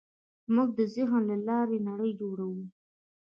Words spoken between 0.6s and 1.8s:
د ذهن له لارې